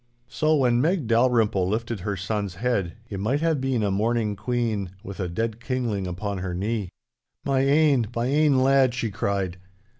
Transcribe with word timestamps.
So 0.27 0.55
when 0.55 0.81
Meg 0.81 1.05
Dalrymple 1.05 1.69
lifted 1.69 1.99
her 1.99 2.17
son's 2.17 2.55
head, 2.55 2.93
it 3.07 3.19
might 3.19 3.41
have 3.41 3.61
been 3.61 3.83
a 3.83 3.91
mourning 3.91 4.35
queen 4.35 4.89
with 5.03 5.19
a 5.19 5.29
dead 5.29 5.59
kingling 5.59 6.07
upon 6.07 6.39
her 6.39 6.55
knee. 6.55 6.89
'My 7.45 7.59
ain, 7.59 8.07
my 8.15 8.25
ain 8.25 8.63
lad!' 8.63 8.95
she 8.95 9.11
cried. 9.11 9.57